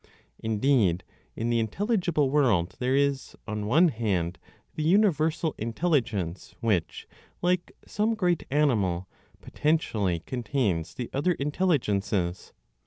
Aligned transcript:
Indeed, 0.39 1.03
in 1.35 1.51
the 1.51 1.59
intelligible 1.59 2.31
world, 2.31 2.75
there 2.79 2.95
is, 2.95 3.35
on 3.47 3.67
one 3.67 3.89
hand, 3.89 4.39
the 4.73 4.81
(universal) 4.81 5.53
Intelligence 5.59 6.55
which, 6.59 7.07
like 7.43 7.71
some 7.85 8.15
great 8.15 8.43
animal, 8.49 9.07
potentially 9.41 10.21
contains 10.21 10.95
the 10.95 11.11
other 11.13 11.33
intelligences. 11.33 12.51